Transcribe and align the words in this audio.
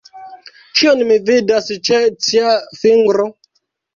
Kion 0.79 1.03
mi 1.09 1.17
vidas 1.27 1.69
ĉe 1.89 1.99
cia 2.29 2.53
fingro? 2.81 3.29